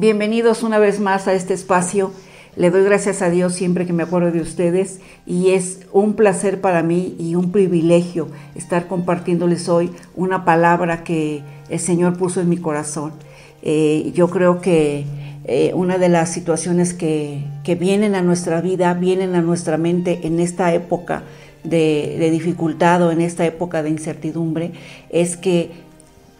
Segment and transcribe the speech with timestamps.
[0.00, 2.10] Bienvenidos una vez más a este espacio.
[2.56, 6.62] Le doy gracias a Dios siempre que me acuerdo de ustedes y es un placer
[6.62, 12.48] para mí y un privilegio estar compartiéndoles hoy una palabra que el Señor puso en
[12.48, 13.12] mi corazón.
[13.60, 15.04] Eh, yo creo que
[15.44, 17.44] eh, una de las situaciones que,
[17.78, 21.24] vienen a nuestra vida, vienen a nuestra mente en esta época
[21.62, 24.72] de dificultad o en esta época de incertidumbre,
[25.10, 25.72] es que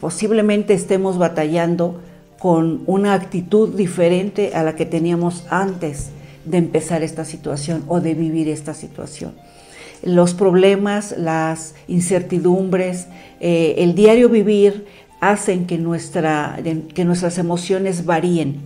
[0.00, 2.00] posiblemente estemos batallando
[2.40, 6.08] con una actitud diferente a la que teníamos antes
[6.46, 9.34] de empezar esta situación o de vivir esta situación.
[10.02, 13.08] Los problemas, las incertidumbres,
[13.40, 14.86] eh, el diario vivir
[15.20, 15.76] hacen que,
[16.94, 18.62] que nuestras emociones varíen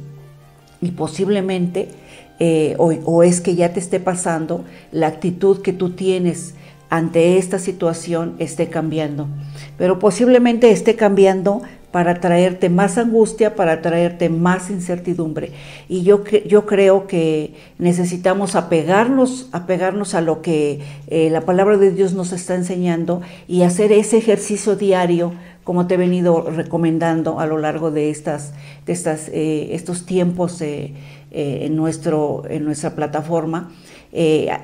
[0.80, 1.88] y posiblemente,
[2.38, 6.54] eh, o, o es que ya te esté pasando, la actitud que tú tienes
[6.90, 9.26] ante esta situación esté cambiando.
[9.76, 11.62] Pero posiblemente esté cambiando
[11.94, 15.52] para traerte más angustia, para traerte más incertidumbre.
[15.88, 21.92] Y yo, yo creo que necesitamos apegarnos, apegarnos a lo que eh, la palabra de
[21.92, 27.46] Dios nos está enseñando y hacer ese ejercicio diario, como te he venido recomendando a
[27.46, 28.54] lo largo de, estas,
[28.86, 30.94] de estas, eh, estos tiempos eh,
[31.30, 33.70] en, nuestro, en nuestra plataforma.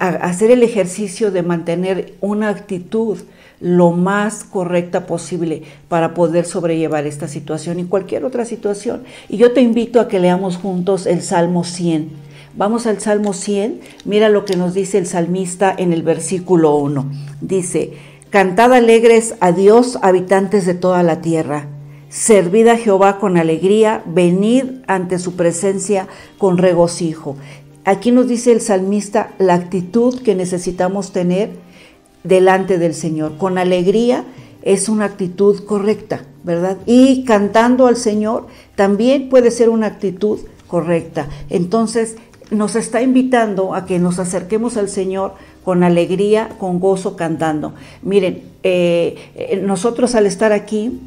[0.01, 3.19] hacer el ejercicio de mantener una actitud
[3.61, 9.03] lo más correcta posible para poder sobrellevar esta situación y cualquier otra situación.
[9.29, 12.11] Y yo te invito a que leamos juntos el Salmo 100.
[12.57, 17.11] Vamos al Salmo 100, mira lo que nos dice el salmista en el versículo 1.
[17.41, 17.93] Dice,
[18.31, 21.67] Cantad alegres a Dios, habitantes de toda la tierra.
[22.09, 27.37] Servid a Jehová con alegría, venid ante su presencia con regocijo.
[27.85, 31.51] Aquí nos dice el salmista la actitud que necesitamos tener
[32.25, 33.37] delante del Señor.
[33.37, 34.25] Con alegría
[34.63, 36.79] es una actitud correcta, ¿verdad?
[36.87, 41.29] Y cantando al Señor también puede ser una actitud correcta.
[41.49, 42.17] Entonces
[42.51, 47.75] nos está invitando a que nos acerquemos al Señor con alegría, con gozo, cantando.
[48.03, 51.01] Miren, eh, eh, nosotros al estar aquí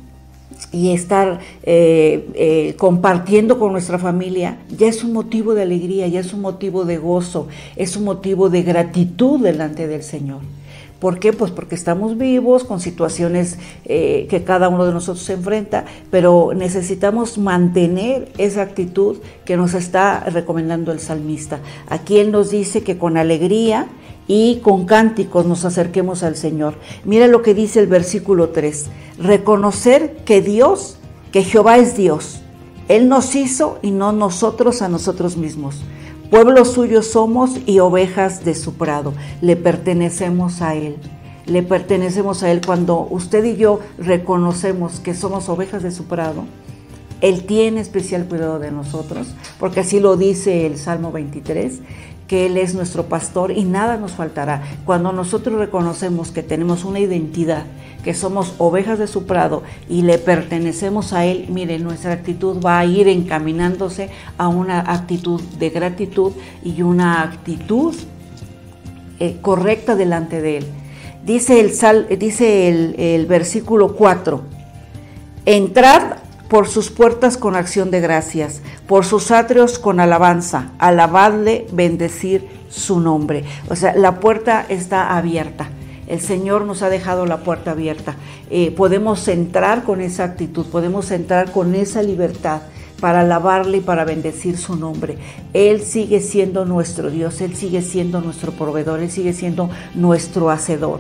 [0.72, 6.34] y estar eh, compartiendo con nuestra familia, ya es un motivo de alegría, ya es
[6.34, 10.40] un motivo de gozo, es un motivo de gratitud delante del Señor.
[11.04, 11.34] ¿Por qué?
[11.34, 16.54] Pues porque estamos vivos con situaciones eh, que cada uno de nosotros se enfrenta, pero
[16.56, 21.60] necesitamos mantener esa actitud que nos está recomendando el salmista.
[21.90, 23.88] Aquí él nos dice que con alegría
[24.30, 26.76] y con cánticos nos acerquemos al Señor.
[27.04, 28.86] Mira lo que dice el versículo 3,
[29.20, 31.00] reconocer que Dios,
[31.34, 32.44] que Jehová es Dios.
[32.88, 35.82] Él nos hizo y no nosotros a nosotros mismos.
[36.34, 39.14] Pueblo suyo somos y ovejas de su prado.
[39.40, 40.96] Le pertenecemos a Él.
[41.46, 46.46] Le pertenecemos a Él cuando usted y yo reconocemos que somos ovejas de su prado.
[47.22, 49.28] Él tiene especial cuidado de nosotros,
[49.60, 51.82] porque así lo dice el Salmo 23
[52.28, 54.64] que Él es nuestro pastor y nada nos faltará.
[54.86, 57.66] Cuando nosotros reconocemos que tenemos una identidad,
[58.04, 62.80] que somos ovejas de su prado y le pertenecemos a Él, mire, nuestra actitud va
[62.80, 67.96] a ir encaminándose a una actitud de gratitud y una actitud
[69.20, 70.66] eh, correcta delante de Él.
[71.26, 74.42] Dice el, sal, dice el, el versículo 4,
[75.46, 76.23] entrad
[76.54, 83.00] por sus puertas con acción de gracias, por sus atrios con alabanza, alabadle, bendecir su
[83.00, 83.44] nombre.
[83.72, 85.70] O sea, la puerta está abierta.
[86.06, 88.18] El Señor nos ha dejado la puerta abierta.
[88.52, 92.62] Eh, podemos entrar con esa actitud, podemos entrar con esa libertad
[93.02, 95.18] para alabarle y para bendecir su nombre.
[95.54, 101.00] Él sigue siendo nuestro Dios, Él sigue siendo nuestro proveedor, Él sigue siendo nuestro hacedor.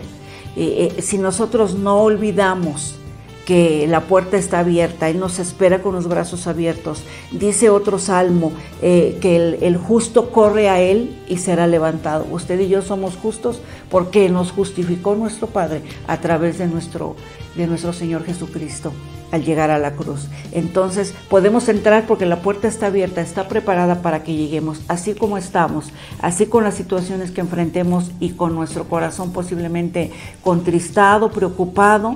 [0.55, 2.97] Eh, eh, si nosotros no olvidamos
[3.45, 7.03] que la puerta está abierta, Él nos espera con los brazos abiertos.
[7.31, 12.25] Dice otro salmo eh, que el, justo corre a Él y será levantado.
[12.31, 13.59] Usted y yo somos justos
[13.89, 17.15] porque nos justificó nuestro Padre a través de nuestro,
[17.55, 18.93] de nuestro Señor Jesucristo
[19.31, 20.27] al llegar a la cruz.
[20.51, 25.39] Entonces podemos entrar porque la puerta está abierta, está preparada para que lleguemos, así como
[25.39, 25.87] estamos,
[26.21, 30.11] así con las situaciones que enfrentemos y con nuestro corazón posiblemente
[30.43, 32.15] contristado, preocupado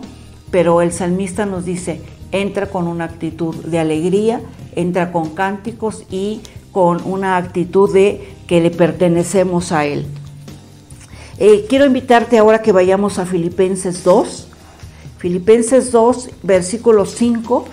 [0.52, 2.02] pero el salmista nos dice,
[2.32, 4.42] entra con una actitud de alegría,
[4.76, 6.42] entra con cánticos y
[6.72, 10.06] con una actitud de que le pertenecemos a Él.
[11.40, 14.48] Eh, quiero invitarte ahora que vayamos a Filipenses 2.
[15.18, 17.66] Filipenses 2, versículo 5.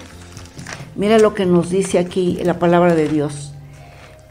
[0.96, 3.52] Mira lo que nos dice aquí la palabra de Dios.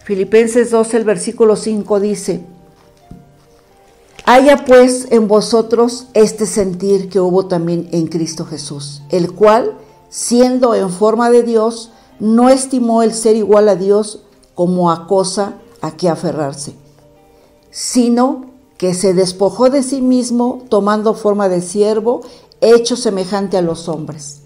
[0.04, 2.42] Filipenses 2, el versículo 5 dice,
[4.26, 9.78] Haya pues en vosotros este sentir que hubo también en Cristo Jesús, el cual,
[10.08, 11.92] siendo en forma de Dios,
[12.22, 14.24] no estimó el ser igual a Dios
[14.56, 16.74] como a cosa a que aferrarse,
[17.70, 18.46] sino
[18.78, 22.22] que se despojó de sí mismo tomando forma de siervo,
[22.62, 24.40] hecho semejante a los hombres.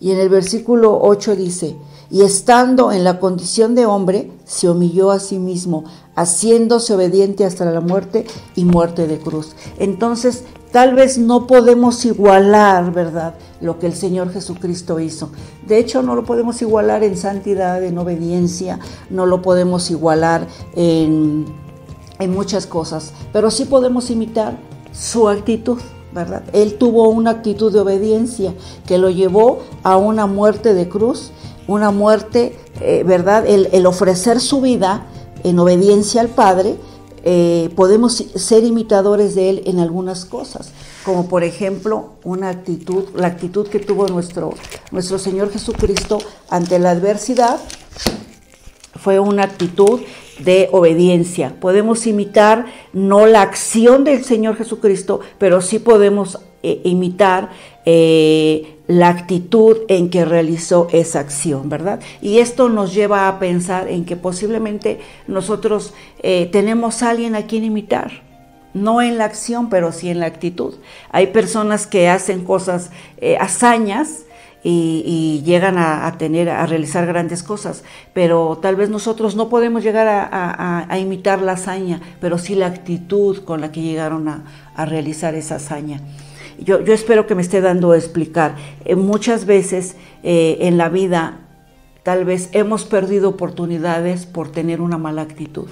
[0.00, 1.76] Y en el versículo 8 dice,
[2.10, 5.84] y estando en la condición de hombre, se humilló a sí mismo,
[6.16, 8.26] haciéndose obediente hasta la muerte
[8.56, 9.54] y muerte de cruz.
[9.78, 15.30] Entonces, tal vez no podemos igualar, ¿verdad?, lo que el Señor Jesucristo hizo.
[15.66, 18.80] De hecho, no lo podemos igualar en santidad, en obediencia,
[19.10, 21.46] no lo podemos igualar en
[22.20, 24.58] en muchas cosas, pero sí podemos imitar
[24.92, 25.78] su actitud,
[26.12, 26.42] ¿verdad?
[26.52, 28.54] Él tuvo una actitud de obediencia
[28.86, 31.32] que lo llevó a una muerte de cruz,
[31.70, 33.46] una muerte, eh, ¿verdad?
[33.46, 35.06] El, ofrecer su vida
[35.44, 36.76] en obediencia al Padre,
[37.22, 40.72] eh, podemos ser imitadores de Él en algunas cosas,
[41.04, 44.54] como por ejemplo una actitud, la actitud que tuvo nuestro,
[44.90, 46.18] nuestro Señor Jesucristo
[46.48, 47.60] ante la adversidad,
[48.98, 50.00] fue una actitud
[50.40, 51.54] de obediencia.
[51.60, 57.50] Podemos imitar no la acción del Señor Jesucristo, pero sí podemos eh, imitar
[57.86, 62.00] eh, la actitud en que realizó esa acción, ¿verdad?
[62.20, 67.46] Y esto nos lleva a pensar en que posiblemente nosotros eh, tenemos a alguien a
[67.46, 68.22] quien imitar.
[68.72, 70.74] No en la acción, pero sí en la actitud.
[71.10, 72.90] Hay personas que hacen cosas,
[73.40, 74.26] hazañas,
[74.62, 77.82] y, llegan a, tener, a realizar grandes cosas,
[78.12, 83.44] pero tal vez nosotros no podemos llegar a, imitar la hazaña, pero sí la actitud
[83.44, 84.44] con la que llegaron a,
[84.84, 86.00] realizar esa hazaña.
[86.64, 88.56] Yo, espero que me esté dando a explicar.
[88.84, 91.40] Eh, muchas veces eh, en la vida
[92.02, 95.68] tal vez hemos perdido oportunidades por tener una mala actitud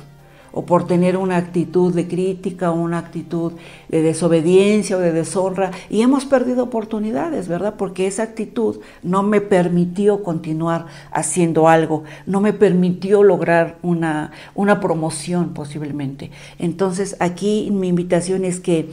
[0.50, 3.52] o por tener una actitud de crítica o una actitud
[3.88, 7.74] de desobediencia o de deshonra y hemos perdido oportunidades, ¿verdad?
[7.76, 14.80] Porque esa actitud no me permitió continuar haciendo algo, no me permitió lograr una, una
[14.80, 16.30] promoción posiblemente.
[16.58, 18.90] Entonces aquí mi invitación es que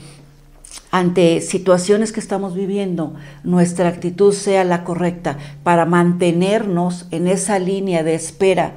[0.90, 3.14] ante situaciones que estamos viviendo,
[3.44, 8.74] nuestra actitud sea la correcta para mantenernos en esa línea de espera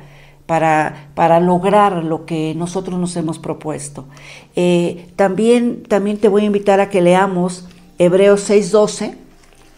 [0.49, 4.05] para, para lograr lo que nosotros nos hemos propuesto.
[4.55, 7.65] Eh, también, también te voy a invitar a que leamos
[7.99, 9.13] Hebreos 6.12.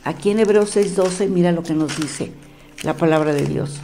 [0.05, 2.31] Aquí en Hebreos 6.12 mira lo que nos dice
[2.83, 3.81] la palabra de Dios.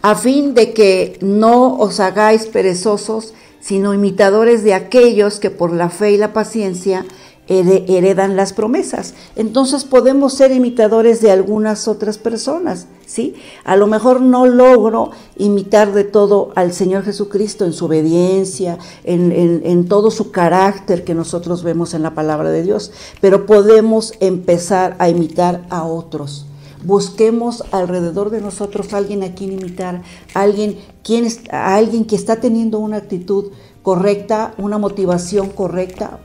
[0.00, 5.90] A fin de que no os hagáis perezosos, sino imitadores de aquellos que por la
[5.90, 7.04] fe y la paciencia
[7.50, 9.14] heredan las promesas.
[9.34, 13.34] Entonces podemos ser imitadores de algunas otras personas, ¿sí?
[13.64, 19.32] A lo mejor no logro imitar de todo al Señor Jesucristo en su obediencia, en,
[19.32, 24.94] en todo su carácter que nosotros vemos en la palabra de Dios, pero podemos empezar
[25.00, 26.46] a imitar a otros
[26.84, 30.02] busquemos alrededor de nosotros alguien a quien imitar,
[30.34, 36.20] alguien, quien, a alguien que está teniendo una actitud correcta, una motivación correcta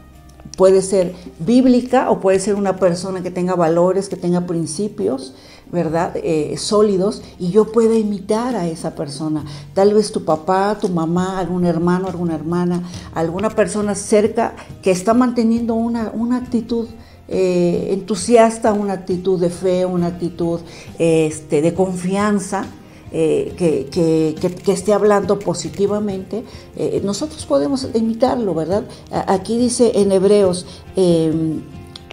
[0.58, 5.34] Puede ser bíblica o puede ser una persona que tenga valores, que tenga principios,
[5.70, 6.14] ¿verdad?
[6.16, 9.44] Eh, sólidos y yo pueda imitar a esa persona.
[9.74, 12.84] Tal vez tu papá, tu mamá, algún hermano, alguna hermana,
[13.14, 16.88] alguna persona cerca que está manteniendo una, una actitud
[17.27, 20.60] eh, entusiasta, una actitud de fe, una actitud
[21.00, 22.67] este, de confianza
[23.12, 26.44] eh, que, esté hablando positivamente,
[26.75, 28.84] eh, nosotros podemos imitarlo, ¿verdad?
[29.27, 30.65] Aquí dice en Hebreos,
[30.96, 31.62] em,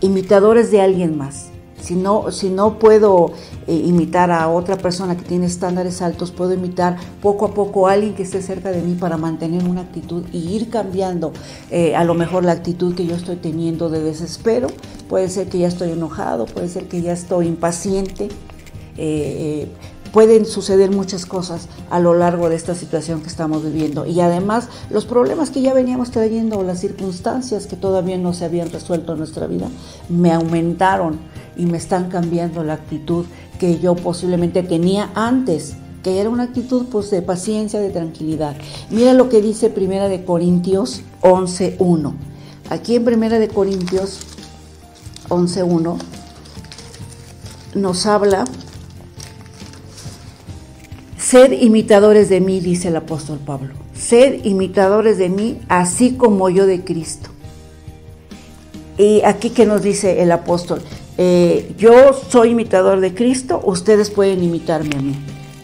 [0.00, 1.51] imitadores de alguien más.
[1.82, 3.32] Si no, si no puedo
[3.66, 7.92] eh, imitar a otra persona que tiene estándares altos, puedo imitar poco a poco a
[7.92, 11.32] alguien que esté cerca de mí para mantener una actitud y ir cambiando
[11.96, 14.68] a lo mejor la actitud que yo estoy teniendo de desespero.
[15.08, 18.28] Puede ser que ya estoy enojado, puede ser que ya estoy impaciente
[20.12, 24.06] pueden suceder muchas cosas a lo largo de esta situación que estamos viviendo.
[24.06, 28.44] Y además los problemas que ya veníamos trayendo o las circunstancias que todavía no se
[28.44, 29.68] habían resuelto en nuestra vida
[30.08, 31.18] me aumentaron
[31.56, 33.24] y me están cambiando la actitud
[33.58, 38.56] que yo posiblemente tenía antes que era una actitud pues, de paciencia, de tranquilidad.
[38.90, 42.12] Mira lo que dice Primera de Corintios 11.1.
[42.70, 44.20] Aquí en Primera de Corintios
[45.28, 45.96] 11.1
[47.74, 48.44] nos habla,
[51.32, 56.66] sed imitadores de mí, dice el apóstol Pablo, sed imitadores de mí, así como yo
[56.66, 57.30] de Cristo.
[58.98, 60.82] Y aquí que nos dice el apóstol,
[61.16, 65.14] eh, yo soy imitador de Cristo, ustedes pueden imitarme a mí.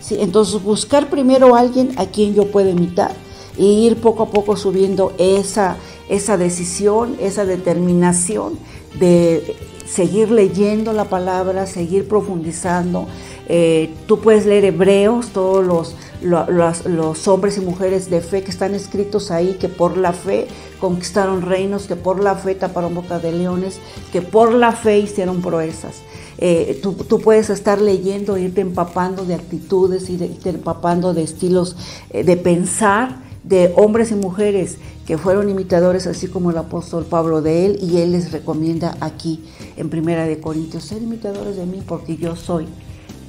[0.00, 0.16] ¿Sí?
[0.20, 3.10] Entonces buscar primero a alguien a quien yo pueda imitar
[3.58, 5.76] e ir poco a poco subiendo esa,
[6.08, 8.58] esa decisión, esa determinación
[8.98, 9.54] de
[9.88, 13.06] seguir leyendo la palabra, seguir profundizando.
[13.48, 19.30] Eh, tú puedes leer Hebreos, todos los, hombres y mujeres de fe que están escritos
[19.30, 20.46] ahí, que por la fe
[20.80, 23.80] conquistaron reinos, que por la fe taparon boca de leones,
[24.12, 26.02] que por la fe hicieron proezas.
[26.40, 31.74] Eh, tú, puedes estar leyendo, irte empapando de actitudes, irte empapando de estilos
[32.10, 34.76] eh, de pensar de hombres y mujeres
[35.06, 39.42] que fueron imitadores, así como el apóstol Pablo de él, y él les recomienda aquí
[39.76, 42.66] en Primera de Corintios, ser imitadores de mí porque yo soy,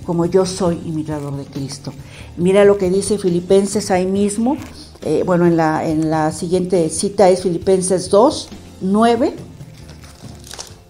[0.10, 1.94] como yo soy imitador de Cristo.
[2.36, 4.58] Mira lo que dice Filipenses ahí mismo,
[5.04, 8.50] eh, bueno, en la, en la siguiente cita es Filipenses 2,
[8.82, 9.36] 9.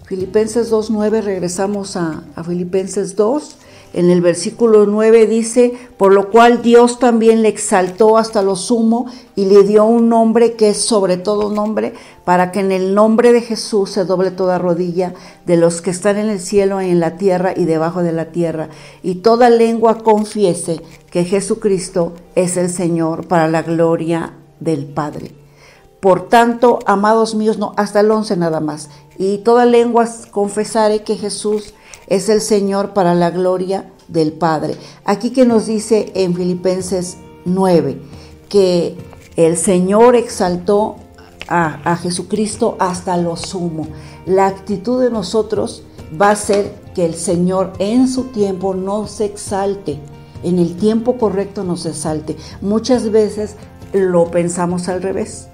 [0.06, 3.56] Filipenses 2, 9, regresamos a, a Filipenses 2.
[3.93, 9.08] En el versículo 9 dice, por lo cual Dios también le exaltó hasta lo sumo
[9.36, 11.93] y le dio un nombre que es sobre todo nombre,
[12.24, 15.15] para que en el nombre de Jesús se doble toda rodilla
[15.48, 18.69] de los que están en el cielo, en la tierra y debajo de la tierra,
[19.01, 25.31] y toda lengua confiese que Jesucristo es el Señor para la gloria del Padre.
[26.00, 31.17] Por tanto, amados míos, no, hasta el 11 nada más, y toda lengua confesare que
[31.17, 31.74] Jesús
[32.10, 34.75] es el Señor para la gloria del Padre.
[35.06, 38.01] Aquí que nos dice en Filipenses 9
[38.50, 38.98] que
[39.36, 40.98] el Señor exaltó
[41.48, 43.88] a, Jesucristo hasta lo sumo.
[44.25, 45.84] La actitud de nosotros
[46.20, 50.00] va a ser que el Señor en su tiempo no se exalte,
[50.44, 52.36] en el tiempo correcto nos exalte.
[52.62, 53.56] Muchas veces
[53.94, 55.49] lo pensamos al revés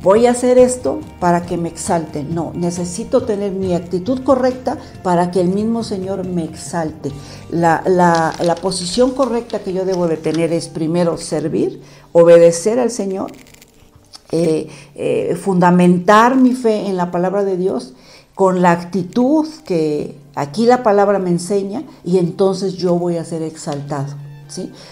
[0.00, 2.24] voy a hacer esto para que me exalte.
[2.24, 7.10] No, necesito tener mi actitud correcta para que el mismo Señor me exalte.
[7.50, 7.82] La,
[8.60, 11.82] posición correcta que yo debo de tener es primero servir,
[12.12, 13.32] obedecer al Señor,
[14.30, 17.94] eh, eh, fundamentar mi fe en la palabra de Dios
[18.34, 23.42] con la actitud que aquí la palabra me enseña y entonces yo voy a ser
[23.42, 24.14] exaltado.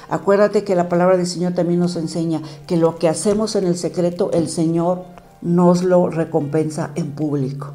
[0.08, 3.76] Acuérdate que la palabra del Señor también nos enseña que lo que hacemos en el
[3.76, 5.04] secreto, el Señor
[5.42, 7.72] nos lo recompensa en público.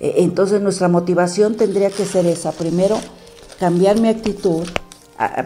[0.00, 2.52] E, entonces nuestra motivación tendría que ser esa.
[2.52, 2.96] Primero,
[3.58, 4.64] cambiar mi actitud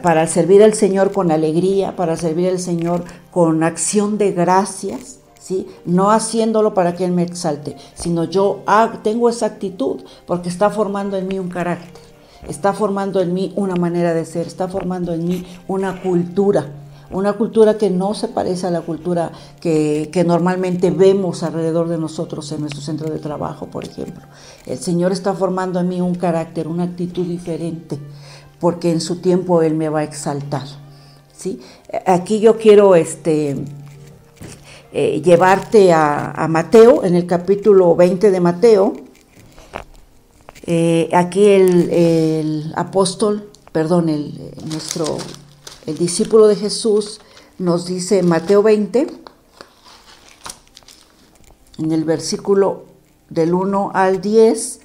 [0.03, 5.69] para servir al Señor con alegría, para servir al Señor con acción de gracias, ¿sí?
[5.85, 8.65] No haciéndolo para que Él me exalte, sino yo
[9.05, 12.10] tengo esa actitud porque está formando en mí un carácter
[12.49, 16.67] está formando en mí una manera de ser, está formando en mí una cultura,
[17.11, 22.51] una cultura que no se parece a la cultura que, normalmente vemos alrededor de nosotros
[22.53, 24.23] en nuestro centro de trabajo, por ejemplo.
[24.67, 27.99] El Señor está formando en mí un carácter, una actitud diferente,
[28.61, 30.67] porque en su tiempo Él me va a exaltar.
[31.37, 31.61] ¿sí?
[32.07, 33.65] Aquí yo quiero este,
[34.93, 39.10] eh, llevarte a, a Mateo, en el capítulo 20 de Mateo,
[40.67, 45.19] eh, aquí el, apóstol, perdón, el, nuestro,
[45.87, 47.21] el discípulo de Jesús
[47.59, 49.07] nos dice Mateo 20,
[51.79, 52.85] en el versículo
[53.31, 54.81] del 1 al 10,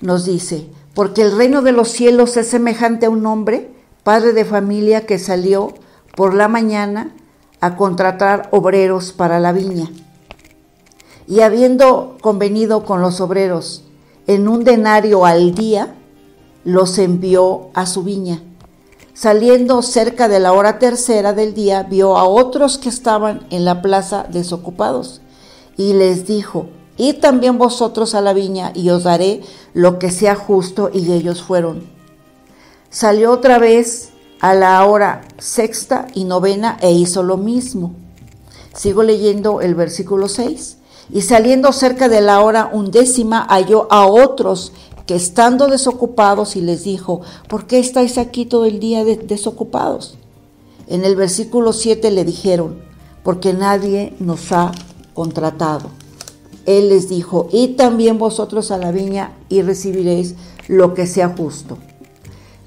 [0.00, 3.70] nos dice, porque el reino de los cielos es semejante a un hombre,
[4.04, 5.74] padre de familia, que salió
[6.16, 7.14] por la mañana
[7.60, 9.90] a contratar obreros para la viña.
[11.26, 13.84] Y habiendo convenido con los obreros,
[14.30, 15.96] en un denario al día,
[16.62, 18.40] los envió a su viña.
[19.12, 23.82] Saliendo cerca de la hora tercera del día, vio a otros que estaban en la
[23.82, 25.20] plaza desocupados
[25.76, 29.40] y les dijo, Id también vosotros a la viña y os daré
[29.74, 30.90] lo que sea justo.
[30.94, 31.82] Y ellos fueron.
[32.88, 37.96] Salió otra vez a la hora sexta y novena e hizo lo mismo.
[38.74, 40.76] Sigo leyendo el versículo 6.
[41.12, 44.72] Y saliendo cerca de la hora undécima halló a otros
[45.06, 50.16] que estando desocupados y les dijo, ¿por qué estáis aquí todo el día desocupados?
[50.86, 52.80] En el versículo 7 le dijeron,
[53.24, 54.72] porque nadie nos ha
[55.14, 55.88] contratado.
[56.66, 60.36] Él les dijo, y también vosotros a la viña y recibiréis
[60.68, 61.78] lo que sea justo.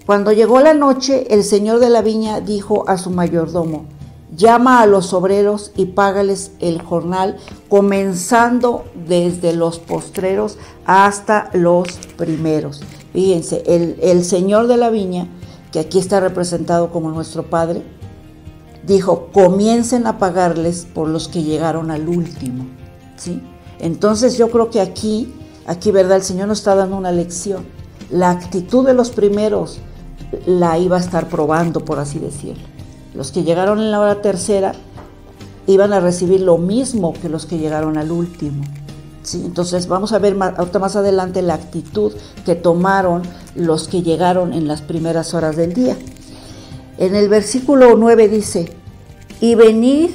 [0.06, 3.86] Cuando llegó la noche, el señor de la viña dijo a su mayordomo,
[4.36, 7.38] llama a los obreros y págales el jornal,
[7.70, 11.88] comenzando desde los postreros hasta los
[12.18, 12.82] primeros.
[13.14, 15.28] Fíjense, el, el Señor de la viña,
[15.72, 17.84] que aquí está representado como nuestro Padre,
[18.86, 22.66] dijo, comiencen a pagarles por los que llegaron al último.
[23.18, 23.42] ¿sí?
[23.80, 25.34] Entonces yo creo que aquí,
[25.66, 26.18] aquí, ¿verdad?
[26.18, 27.66] El Señor nos está dando una lección.
[28.10, 29.80] La actitud de los primeros
[30.46, 32.73] la iba a estar probando, por así decirlo.
[33.14, 34.74] Los que llegaron en la hora tercera
[35.68, 38.64] iban a recibir lo mismo que los que llegaron al último.
[39.22, 39.44] ¿sí?
[39.46, 42.14] Entonces vamos a ver más, más adelante la actitud
[42.46, 43.24] que tomaron
[43.56, 45.96] los que llegaron en las primeras horas del día.
[46.98, 48.74] En el versículo 9 dice,
[49.42, 50.12] y venir,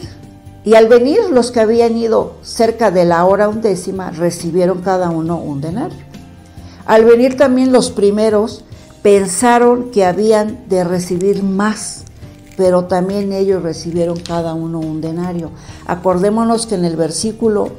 [0.65, 5.37] y al venir los que habían ido cerca de la hora undécima recibieron cada uno
[5.37, 5.99] un denario.
[6.87, 8.65] Al venir también los primeros
[9.03, 12.05] pensaron que habían de recibir más,
[12.59, 15.53] pero también ellos recibieron cada uno un denario.
[15.87, 17.71] Acordémonos que en el versículo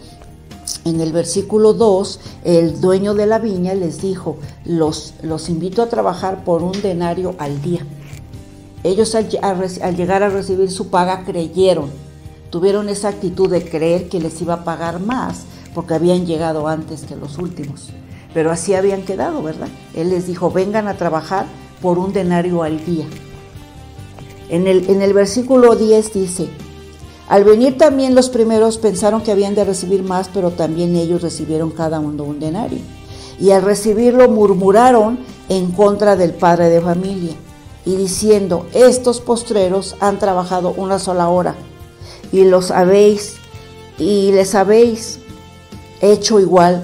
[0.85, 5.89] en el versículo 2, el dueño de la viña les dijo, los, los invito a
[5.89, 7.85] trabajar por un denario al día.
[8.83, 9.27] Ellos al,
[9.97, 11.89] llegar a recibir su paga creyeron,
[12.49, 15.41] tuvieron esa actitud de creer que les iba a pagar más
[15.75, 17.89] porque habían llegado antes que los últimos.
[18.33, 19.67] Pero así habían quedado, ¿verdad?
[19.93, 21.45] Él les dijo, vengan a trabajar
[21.81, 23.05] por un denario al día.
[24.49, 26.49] En el, versículo 10 dice,
[27.27, 31.69] al venir también los primeros pensaron que habían de recibir más, pero también ellos recibieron
[31.69, 32.79] cada uno un denario.
[33.39, 37.33] Y al recibirlo murmuraron en contra del padre de familia
[37.85, 41.55] y diciendo, estos postreros han trabajado una sola hora
[42.31, 43.35] y los habéis
[43.97, 45.19] y les habéis
[46.01, 46.83] hecho igual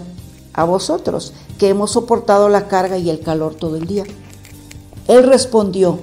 [0.54, 4.04] a vosotros, que hemos soportado la carga y el calor todo el día.
[5.08, 6.00] Él respondió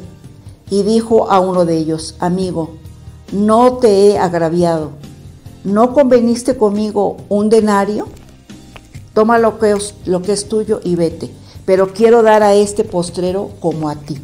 [0.72, 2.70] y dijo a uno de ellos, amigo,
[3.30, 4.92] no te he agraviado,
[5.64, 8.08] ¿no conveniste conmigo un denario?
[9.12, 11.30] Toma lo que, es, lo que es tuyo y vete,
[11.66, 14.18] pero quiero dar a este postrero como a ti.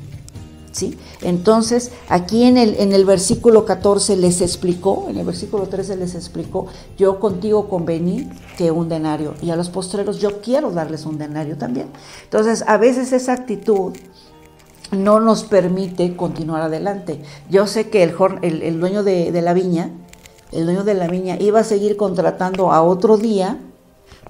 [1.21, 6.15] Entonces, aquí en el, en el versículo 14 les explicó, en el versículo 13 les
[6.15, 11.19] explicó, yo contigo convení que un denario, y a los postreros yo quiero darles un
[11.19, 11.89] denario también.
[12.25, 13.93] Entonces, a veces esa actitud
[14.91, 17.23] no nos permite continuar adelante.
[17.51, 18.15] Yo sé que el,
[18.63, 19.91] el, dueño de, de la viña,
[20.53, 23.59] el dueño de la viña iba a seguir contratando a otro día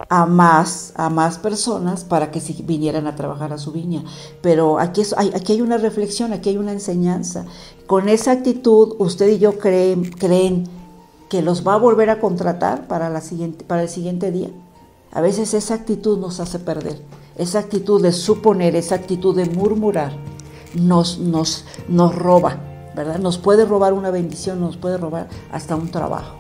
[0.08, 4.04] a más, a más personas para que vinieran a trabajar a su viña.
[4.40, 7.44] Pero aquí, hay, aquí hay una reflexión, aquí hay una enseñanza.
[7.86, 10.64] Con esa actitud, usted y yo creen, creen
[11.28, 14.50] que los va a volver a contratar para, la siguiente, para el siguiente día.
[15.12, 17.00] A veces esa actitud nos hace perder.
[17.36, 20.12] Esa actitud de suponer, esa actitud de murmurar,
[20.74, 22.58] nos, nos, nos roba,
[22.94, 23.18] ¿verdad?
[23.18, 26.36] Nos puede robar una bendición, nos puede robar hasta un trabajo.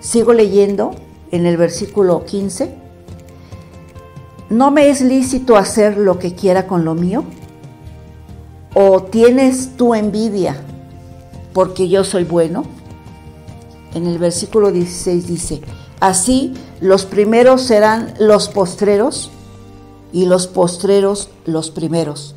[0.00, 0.92] Sigo leyendo
[1.30, 2.86] en el versículo 15
[4.48, 7.24] ¿No me es lícito hacer lo que quiera con lo mío?
[8.74, 10.62] ¿O tienes tu envidia
[11.52, 12.64] porque yo soy bueno?
[13.94, 15.62] En el versículo 16 dice,
[15.98, 19.32] así los primeros serán los postreros
[20.12, 22.36] y los postreros los primeros,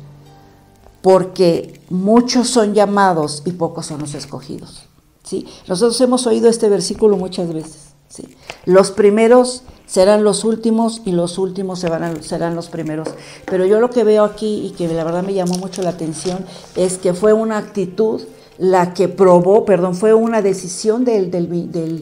[1.02, 4.84] porque muchos son llamados y pocos son los escogidos.
[5.22, 5.46] ¿Sí?
[5.68, 7.94] Nosotros hemos oído este versículo muchas veces.
[8.08, 8.36] ¿sí?
[8.64, 13.08] Los primeros serán los últimos y los últimos serán los primeros.
[13.46, 16.44] Pero yo lo que veo aquí y que la verdad me llamó mucho la atención
[16.76, 18.22] es que fue una actitud
[18.60, 21.30] la que probó, perdón, fue una decisión del,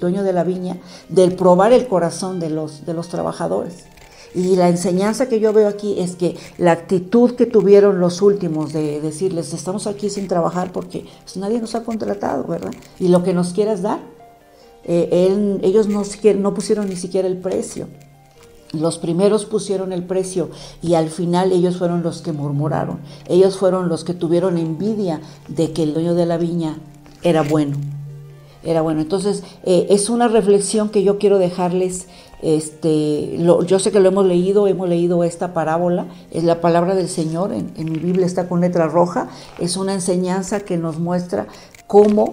[0.01, 0.77] dueño de la viña
[1.09, 3.85] del probar el corazón de los, de los trabajadores.
[4.35, 8.73] Y la enseñanza que yo veo aquí es que la actitud que tuvieron los últimos
[8.73, 12.73] de decirles, estamos aquí sin trabajar porque pues, nadie nos ha contratado, ¿verdad?
[13.01, 14.01] Y lo que nos quieras dar,
[14.85, 17.89] eh, ellos no, pusieron ni siquiera el precio.
[18.73, 20.51] Los primeros pusieron el precio
[20.83, 22.99] y al final ellos fueron los que murmuraron.
[23.27, 26.79] Ellos fueron los que tuvieron envidia de que el dueño de la viña
[27.23, 27.77] era bueno.
[28.63, 29.01] Era bueno.
[29.01, 32.09] Entonces, eh, es una reflexión que yo quiero dejarles.
[32.41, 37.09] Este, yo sé que lo hemos leído, hemos leído esta parábola, es la palabra del
[37.09, 41.49] Señor, en, en mi Biblia está con letra roja, es una enseñanza que nos muestra
[41.87, 42.31] cómo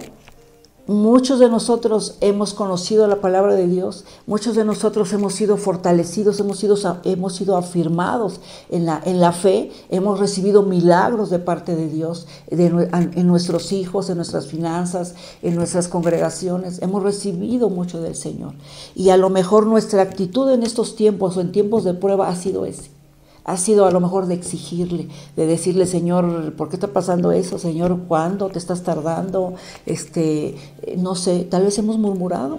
[0.88, 6.38] Muchos de nosotros hemos conocido la palabra de Dios, muchos de nosotros hemos sido fortalecidos,
[6.38, 11.74] hemos sido, hemos sido afirmados en la, en la fe, hemos recibido milagros de parte
[11.74, 18.14] de Dios en nuestros hijos, en nuestras finanzas, en nuestras congregaciones, hemos recibido mucho del
[18.14, 18.54] Señor.
[18.94, 22.36] Y a lo mejor nuestra actitud en estos tiempos o en tiempos de prueba ha
[22.36, 22.95] sido ese
[23.46, 27.60] ha sido a lo mejor de exigirle, de decirle, Señor, ¿por qué está pasando eso?
[27.60, 29.54] Señor, ¿cuándo te estás tardando?
[29.86, 30.56] Este,
[30.98, 32.58] no sé, tal vez hemos murmurado.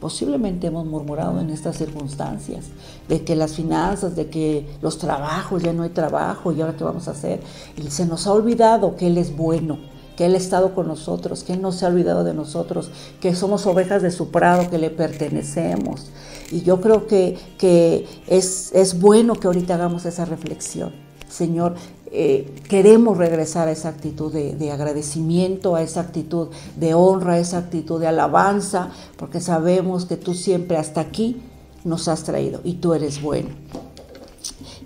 [0.00, 2.64] Posiblemente hemos murmurado en estas circunstancias
[3.08, 6.82] de que las finanzas, de que los trabajos, ya no hay trabajo y ahora qué
[6.82, 7.40] vamos a hacer.
[7.76, 9.78] Y se nos ha olvidado que Él es bueno,
[10.16, 13.36] que Él ha estado con nosotros, que Él no se ha olvidado de nosotros, que
[13.36, 16.10] somos ovejas de su prado, que le pertenecemos.
[16.50, 20.92] Y yo creo que, que es, es bueno que ahorita hagamos esa reflexión.
[21.28, 21.74] Señor,
[22.12, 27.58] eh, queremos regresar a esa actitud de, agradecimiento, a esa actitud de honra, a esa
[27.58, 31.42] actitud de alabanza, porque sabemos que tú siempre hasta aquí
[31.84, 33.48] nos has traído y tú eres bueno.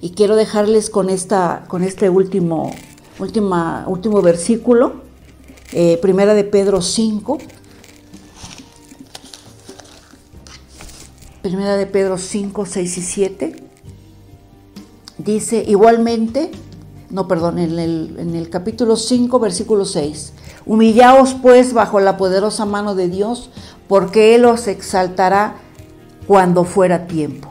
[0.00, 2.72] Y quiero dejarles con, esta, con este último,
[3.18, 4.94] última, último versículo,
[5.72, 7.38] eh, primera de Pedro 5.
[11.42, 13.56] Primera de Pedro 5, 6 y 7.
[15.16, 16.50] Dice, igualmente,
[17.08, 20.34] no, perdón, en el, en el capítulo 5, versículo 6.
[20.66, 23.50] Humillaos pues bajo la poderosa mano de Dios,
[23.88, 25.56] porque Él os exaltará
[26.26, 27.48] cuando fuera tiempo,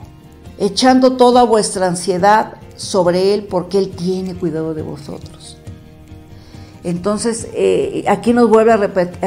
[0.59, 5.57] echando toda vuestra ansiedad sobre Él, porque Él tiene cuidado de vosotros.
[6.83, 8.77] Entonces, eh, aquí nos vuelve a,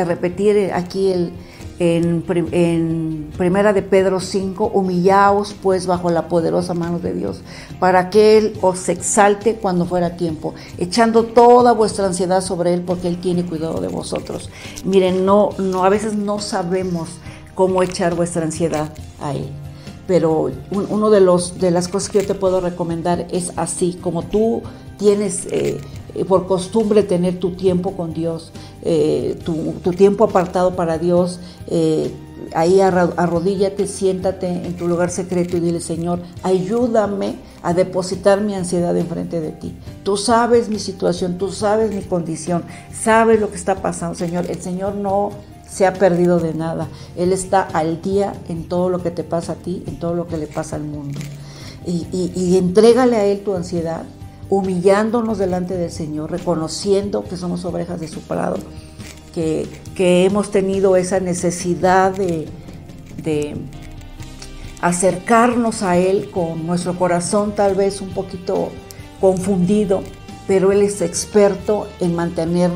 [0.04, 1.32] repetir, eh, aquí el,
[1.78, 7.40] en, Primera de Pedro 5, humillaos pues bajo la poderosa mano de Dios,
[7.80, 13.08] para que Él os exalte cuando fuera tiempo, echando toda vuestra ansiedad sobre Él, porque
[13.08, 14.50] Él tiene cuidado de vosotros.
[14.84, 17.08] Miren, no, no, a veces no sabemos
[17.54, 19.48] cómo echar vuestra ansiedad a Él.
[20.06, 24.24] Pero uno de los de las cosas que yo te puedo recomendar es así, como
[24.24, 24.62] tú
[24.98, 25.80] tienes eh,
[26.28, 31.40] por costumbre tener tu tiempo con Dios, eh, tu, tiempo apartado para Dios.
[31.68, 32.12] Eh,
[32.54, 38.96] ahí arrodíllate, siéntate en tu lugar secreto y dile, Señor, ayúdame a depositar mi ansiedad
[38.96, 39.74] enfrente de ti.
[40.02, 44.50] Tú sabes mi situación, tú sabes mi condición, sabes lo que está pasando, Señor.
[44.50, 45.30] El Señor no
[45.68, 46.88] se ha perdido de nada.
[47.16, 50.26] Él está al día en todo lo que te pasa a ti, en todo lo
[50.26, 51.18] que le pasa al mundo.
[51.86, 54.04] Y, y entrégale a Él tu ansiedad,
[54.52, 58.58] humillándonos delante del Señor, reconociendo que somos ovejas de su prado,
[59.34, 62.48] que, hemos tenido esa necesidad de,
[63.24, 63.56] de
[64.82, 68.68] acercarnos a Él con nuestro corazón tal vez un poquito
[69.22, 70.02] confundido,
[70.46, 72.70] pero Él es experto en mantener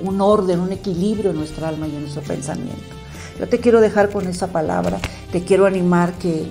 [0.00, 2.96] un orden, un equilibrio en nuestra alma y en nuestro pensamiento.
[3.38, 4.98] Yo te quiero dejar con esa palabra,
[5.30, 6.48] te quiero animar que,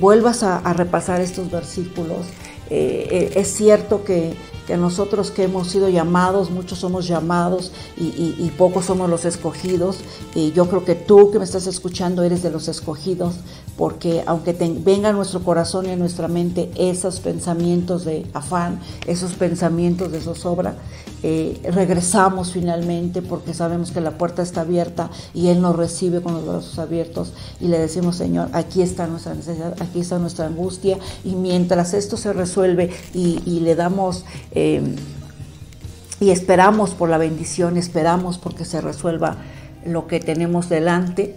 [0.00, 2.28] vuelvas a repasar estos versículos,
[2.70, 4.34] eh, eh, es cierto que,
[4.78, 9.98] nosotros que hemos sido llamados, muchos somos llamados y, pocos somos los escogidos.
[10.32, 13.34] Y yo creo que tú que me estás escuchando eres de los escogidos,
[13.80, 19.32] porque aunque venga a nuestro corazón y a nuestra mente esos pensamientos de afán, esos
[19.32, 20.74] pensamientos de zozobra,
[21.22, 26.34] eh, regresamos finalmente porque sabemos que la puerta está abierta y Él nos recibe con
[26.34, 30.98] los brazos abiertos y le decimos, Señor, aquí está nuestra necesidad, aquí está nuestra angustia
[31.24, 34.26] y mientras esto se resuelve y, le damos...
[34.52, 34.94] Eh,
[36.20, 39.38] y esperamos por la bendición, esperamos porque se resuelva
[39.86, 41.34] lo que tenemos delante.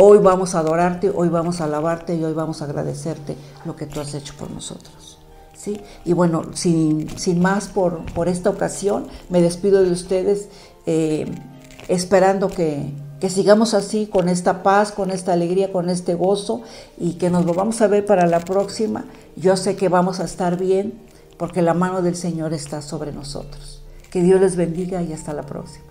[0.00, 3.84] Hoy vamos a adorarte, hoy vamos a alabarte y hoy vamos a agradecerte lo que
[3.84, 5.18] tú has hecho por nosotros.
[6.04, 7.08] Y bueno, sin,
[7.40, 10.50] más por, esta ocasión, me despido de ustedes
[10.86, 11.26] eh,
[11.88, 16.62] esperando que, que sigamos así, con esta paz, con esta alegría, con este gozo
[16.96, 19.04] y que nos lo vamos a ver para la próxima.
[19.34, 20.94] Yo sé que vamos a estar bien
[21.38, 23.82] porque la mano del Señor está sobre nosotros.
[24.12, 25.84] Que Dios les bendiga y hasta la próxima.